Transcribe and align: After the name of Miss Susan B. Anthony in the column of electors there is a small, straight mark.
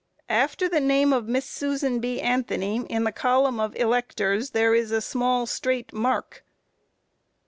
After 0.29 0.67
the 0.67 0.79
name 0.79 1.13
of 1.13 1.27
Miss 1.27 1.45
Susan 1.45 1.99
B. 1.99 2.19
Anthony 2.21 2.77
in 2.89 3.03
the 3.03 3.11
column 3.11 3.59
of 3.59 3.75
electors 3.75 4.49
there 4.49 4.73
is 4.73 4.89
a 4.89 4.99
small, 4.99 5.45
straight 5.45 5.93
mark. 5.93 6.43